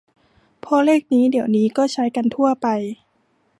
[0.59, 2.67] เพราะเลขนี้เดี๋ยวนี้ก็ใช้กันทั่วไป